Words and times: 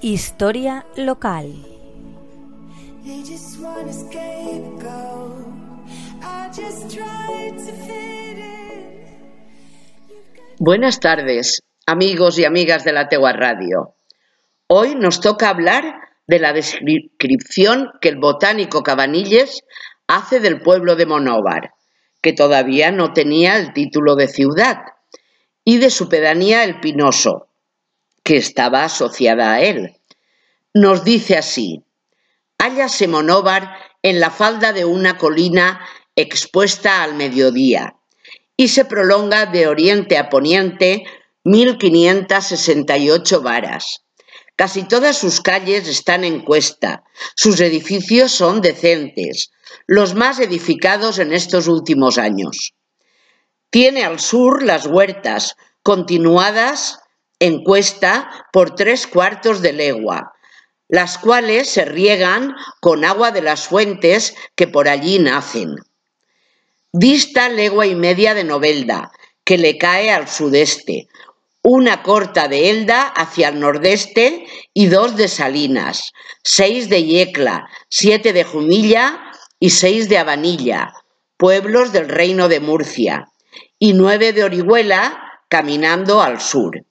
Historia 0.00 0.86
local. 0.96 1.52
Buenas 10.60 11.00
tardes, 11.00 11.62
amigos 11.84 12.38
y 12.38 12.44
amigas 12.44 12.84
de 12.84 12.92
la 12.92 13.08
Tegua 13.08 13.32
Radio. 13.32 13.96
Hoy 14.68 14.94
nos 14.94 15.20
toca 15.20 15.48
hablar 15.48 15.96
de 16.28 16.38
la 16.38 16.52
descripción 16.52 17.90
que 18.00 18.10
el 18.10 18.18
botánico 18.18 18.84
Cabanilles 18.84 19.64
hace 20.06 20.38
del 20.38 20.60
pueblo 20.60 20.94
de 20.94 21.06
Monóvar, 21.06 21.72
que 22.22 22.32
todavía 22.32 22.92
no 22.92 23.12
tenía 23.12 23.56
el 23.56 23.72
título 23.72 24.14
de 24.14 24.28
ciudad, 24.28 24.76
y 25.64 25.78
de 25.78 25.90
su 25.90 26.08
pedanía 26.08 26.62
El 26.62 26.78
Pinoso, 26.78 27.47
que 28.28 28.36
estaba 28.36 28.84
asociada 28.84 29.54
a 29.54 29.62
él. 29.62 29.96
Nos 30.74 31.02
dice 31.02 31.38
así, 31.38 31.82
hállase 32.58 33.08
Monóvar 33.08 33.74
en 34.02 34.20
la 34.20 34.28
falda 34.30 34.74
de 34.74 34.84
una 34.84 35.16
colina 35.16 35.80
expuesta 36.14 37.02
al 37.02 37.14
mediodía 37.14 37.94
y 38.54 38.68
se 38.68 38.84
prolonga 38.84 39.46
de 39.46 39.66
oriente 39.66 40.18
a 40.18 40.28
poniente 40.28 41.04
1568 41.44 43.40
varas. 43.40 44.04
Casi 44.56 44.82
todas 44.82 45.16
sus 45.16 45.40
calles 45.40 45.88
están 45.88 46.22
en 46.22 46.44
cuesta, 46.44 47.04
sus 47.34 47.58
edificios 47.60 48.30
son 48.30 48.60
decentes, 48.60 49.52
los 49.86 50.14
más 50.14 50.38
edificados 50.38 51.18
en 51.18 51.32
estos 51.32 51.66
últimos 51.66 52.18
años. 52.18 52.74
Tiene 53.70 54.04
al 54.04 54.20
sur 54.20 54.62
las 54.62 54.84
huertas, 54.84 55.56
continuadas 55.82 57.00
en 57.40 57.62
cuesta 57.62 58.46
por 58.52 58.74
tres 58.74 59.06
cuartos 59.06 59.62
de 59.62 59.72
legua, 59.72 60.32
las 60.88 61.18
cuales 61.18 61.68
se 61.68 61.84
riegan 61.84 62.54
con 62.80 63.04
agua 63.04 63.30
de 63.30 63.42
las 63.42 63.68
fuentes 63.68 64.34
que 64.56 64.66
por 64.66 64.88
allí 64.88 65.18
nacen. 65.18 65.76
Dista 66.92 67.48
legua 67.48 67.86
y 67.86 67.94
media 67.94 68.34
de 68.34 68.44
Novelda, 68.44 69.12
que 69.44 69.58
le 69.58 69.78
cae 69.78 70.10
al 70.10 70.28
sudeste, 70.28 71.08
una 71.62 72.02
corta 72.02 72.48
de 72.48 72.70
Elda 72.70 73.02
hacia 73.02 73.48
el 73.48 73.60
nordeste 73.60 74.46
y 74.72 74.86
dos 74.86 75.16
de 75.16 75.28
Salinas, 75.28 76.12
seis 76.42 76.88
de 76.88 77.04
Yecla, 77.04 77.68
siete 77.90 78.32
de 78.32 78.44
Jumilla 78.44 79.20
y 79.60 79.70
seis 79.70 80.08
de 80.08 80.18
Abanilla, 80.18 80.94
pueblos 81.36 81.92
del 81.92 82.08
reino 82.08 82.48
de 82.48 82.60
Murcia, 82.60 83.28
y 83.78 83.92
nueve 83.92 84.32
de 84.32 84.44
Orihuela, 84.44 85.42
caminando 85.48 86.22
al 86.22 86.40
sur. 86.40 86.84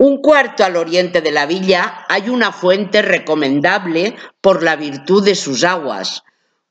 Un 0.00 0.18
cuarto 0.22 0.64
al 0.64 0.76
oriente 0.76 1.22
de 1.22 1.32
la 1.32 1.44
villa 1.44 2.04
hay 2.08 2.28
una 2.28 2.52
fuente 2.52 3.02
recomendable 3.02 4.14
por 4.40 4.62
la 4.62 4.76
virtud 4.76 5.24
de 5.24 5.34
sus 5.34 5.64
aguas, 5.64 6.22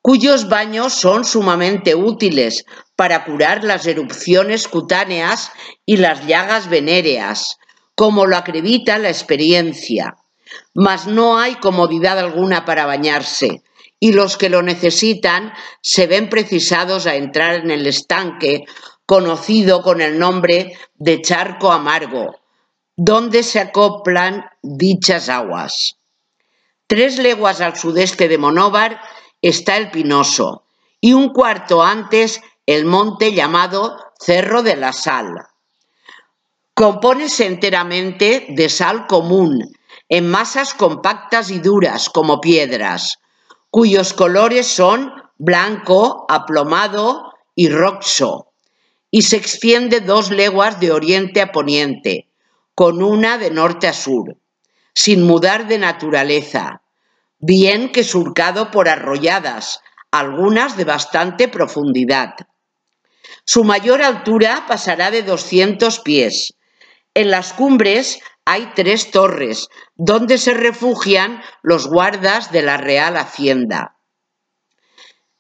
cuyos 0.02 0.48
baños 0.48 0.94
son 0.94 1.26
sumamente 1.26 1.94
útiles 1.94 2.64
para 2.96 3.26
curar 3.26 3.66
las 3.66 3.86
erupciones 3.86 4.70
cutáneas 4.70 5.52
y 5.86 5.98
las 5.98 6.26
llagas 6.26 6.70
venéreas, 6.70 7.58
como 7.96 8.26
lo 8.26 8.38
acredita 8.38 8.98
la 8.98 9.10
experiencia. 9.10 10.16
Mas 10.74 11.06
no 11.06 11.38
hay 11.38 11.56
comodidad 11.56 12.18
alguna 12.18 12.64
para 12.64 12.86
bañarse, 12.86 13.62
y 14.00 14.14
los 14.14 14.38
que 14.38 14.48
lo 14.48 14.62
necesitan 14.62 15.52
se 15.82 16.08
ven 16.08 16.30
precisados 16.30 17.06
a 17.06 17.16
entrar 17.16 17.56
en 17.56 17.72
el 17.72 17.88
estanque 17.88 18.64
conocido 19.06 19.82
con 19.82 20.00
el 20.00 20.18
nombre 20.18 20.78
de 20.96 21.22
charco 21.22 21.74
amargo, 21.74 22.34
donde 22.98 23.44
se 23.44 23.60
acoplan 23.60 24.50
dichas 24.64 25.30
aguas. 25.30 25.98
Tres 26.88 27.20
leguas 27.20 27.62
al 27.62 27.78
sudeste 27.78 28.28
de 28.28 28.40
Monóvar 28.40 29.00
está 29.42 29.78
el 29.78 29.92
Pinoso 29.92 30.66
y 31.00 31.14
un 31.14 31.30
cuarto 31.30 31.84
antes 31.84 32.42
el 32.66 32.86
monte 32.86 33.34
llamado 33.34 33.98
Cerro 34.20 34.64
de 34.64 34.76
la 34.76 34.94
Sal. 34.94 35.46
Compónese 36.74 37.46
enteramente 37.46 38.48
de 38.50 38.70
sal 38.70 39.08
común, 39.08 39.76
en 40.10 40.30
masas 40.30 40.74
compactas 40.74 41.50
y 41.52 41.60
duras 41.60 42.10
como 42.10 42.42
piedras, 42.42 43.20
cuyos 43.70 44.14
colores 44.14 44.68
son 44.68 45.12
blanco, 45.38 46.26
aplomado 46.30 47.34
y 47.56 47.70
roxo, 47.70 48.54
y 49.12 49.24
se 49.24 49.38
extiende 49.38 50.02
dos 50.02 50.32
leguas 50.32 50.80
de 50.80 50.92
oriente 50.92 51.42
a 51.42 51.52
poniente, 51.52 52.28
con 52.78 53.02
una 53.02 53.40
de 53.40 53.50
norte 53.50 53.88
a 53.88 53.94
sur, 53.94 54.38
sin 54.94 55.24
mudar 55.24 55.68
de 55.68 55.80
naturaleza, 55.80 56.84
bien 57.40 57.92
que 57.92 58.04
surcado 58.04 58.70
por 58.70 58.88
arrolladas, 58.88 59.82
algunas 60.12 60.78
de 60.78 60.84
bastante 60.84 61.48
profundidad. 61.48 62.36
Su 63.46 63.64
mayor 63.64 64.04
altura 64.04 64.66
pasará 64.68 65.10
de 65.10 65.24
200 65.24 66.02
pies. 66.02 66.54
En 67.16 67.32
las 67.32 67.52
cumbres 67.52 68.20
hay 68.46 68.72
tres 68.76 69.10
torres, 69.10 69.70
donde 69.96 70.38
se 70.38 70.54
refugian 70.54 71.42
los 71.64 71.88
guardas 71.88 72.52
de 72.52 72.62
la 72.62 72.78
Real 72.78 73.18
Hacienda. 73.18 73.98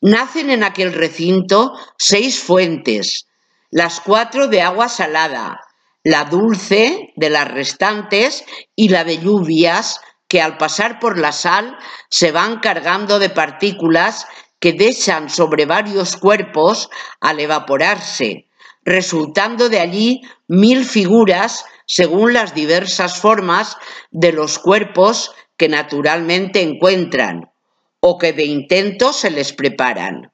Nacen 0.01 0.49
en 0.49 0.63
aquel 0.63 0.91
recinto 0.91 1.73
seis 1.99 2.41
fuentes, 2.41 3.27
las 3.69 3.99
cuatro 3.99 4.47
de 4.47 4.63
agua 4.63 4.89
salada, 4.89 5.66
la 6.07 6.23
dulce 6.23 7.11
de 7.17 7.29
las 7.29 7.49
restantes 7.51 8.45
y 8.77 8.87
la 8.87 9.03
de 9.03 9.17
lluvias 9.17 9.99
que 10.29 10.41
al 10.41 10.55
pasar 10.57 10.99
por 10.99 11.17
la 11.17 11.33
sal 11.33 11.77
se 12.09 12.31
van 12.31 12.61
cargando 12.61 13.19
de 13.19 13.29
partículas 13.29 14.25
que 14.59 14.71
dejan 14.71 15.29
sobre 15.29 15.65
varios 15.65 16.15
cuerpos 16.15 16.89
al 17.19 17.41
evaporarse, 17.41 18.47
resultando 18.85 19.67
de 19.67 19.81
allí 19.81 20.21
mil 20.47 20.85
figuras 20.85 21.65
según 21.85 22.33
las 22.33 22.53
diversas 22.53 23.19
formas 23.19 23.75
de 24.09 24.31
los 24.31 24.59
cuerpos 24.59 25.33
que 25.57 25.67
naturalmente 25.67 26.61
encuentran 26.61 27.51
o 27.99 28.17
que 28.17 28.31
de 28.31 28.45
intento 28.45 29.11
se 29.11 29.29
les 29.29 29.51
preparan. 29.51 30.31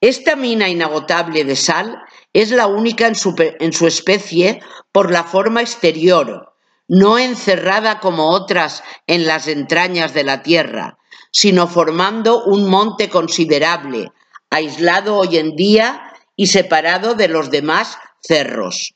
Esta 0.00 0.36
mina 0.36 0.68
inagotable 0.68 1.42
de 1.44 1.56
sal 1.56 2.00
es 2.32 2.52
la 2.52 2.68
única 2.68 3.08
en 3.08 3.16
su, 3.16 3.86
especie 3.86 4.60
por 4.92 5.10
la 5.10 5.24
forma 5.24 5.60
exterior, 5.60 6.54
no 6.86 7.18
encerrada 7.18 7.98
como 7.98 8.30
otras 8.30 8.84
en 9.08 9.26
las 9.26 9.48
entrañas 9.48 10.14
de 10.14 10.22
la 10.22 10.44
tierra, 10.44 10.98
sino 11.32 11.66
formando 11.66 12.44
un 12.44 12.70
monte 12.70 13.08
considerable, 13.08 14.12
aislado 14.50 15.16
hoy 15.16 15.36
en 15.36 15.56
día 15.56 16.12
y 16.36 16.46
separado 16.46 17.14
de 17.14 17.26
los 17.26 17.50
demás 17.50 17.98
cerros. 18.22 18.94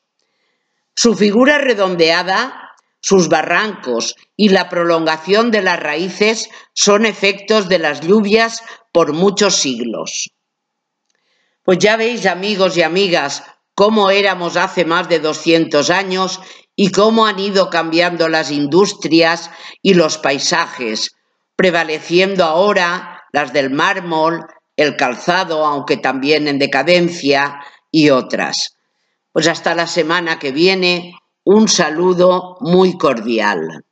Su 0.95 1.17
figura 1.17 1.59
redondeada, 1.59 2.77
sus 3.01 3.29
barrancos 3.29 4.15
y 4.37 4.51
la 4.51 4.69
prolongación 4.69 5.51
de 5.51 5.63
las 5.63 5.81
raíces 5.81 6.49
son 6.75 7.07
efectos 7.07 7.69
de 7.69 7.81
las 7.81 8.03
lluvias 8.03 8.63
por 8.93 9.13
muchos 9.13 9.57
siglos. 9.57 10.31
Pues 11.63 11.79
ya 11.79 11.97
veis, 11.97 12.27
amigos 12.27 12.77
y 12.77 12.83
amigas, 12.83 13.45
cómo 13.75 14.11
éramos 14.11 14.57
hace 14.57 14.85
más 14.85 15.09
de 15.09 15.21
200 15.21 15.91
años 15.91 16.41
y 16.75 16.91
cómo 16.91 17.27
han 17.27 17.39
ido 17.39 17.71
cambiando 17.71 18.29
las 18.29 18.51
industrias 18.51 19.51
y 19.83 19.95
los 19.95 20.19
paisajes, 20.19 21.15
prevaleciendo 21.57 22.45
ahora 22.45 23.23
las 23.33 23.53
del 23.53 23.71
mármol, 23.71 24.47
el 24.77 24.97
calzado, 24.97 25.65
aunque 25.65 25.97
también 25.97 26.49
en 26.49 26.59
decadencia, 26.59 27.61
y 27.93 28.11
otras. 28.11 28.77
Pues 29.33 29.47
hasta 29.47 29.75
la 29.75 29.87
semana 29.87 30.39
que 30.39 30.51
viene, 30.51 31.15
un 31.45 31.69
saludo 31.69 32.57
muy 32.61 32.97
cordial. 32.97 33.85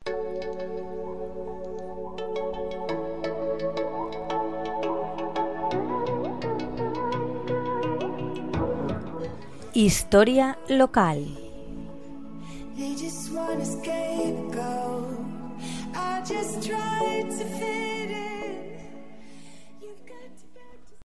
Historia 9.81 10.59
local. 10.69 11.25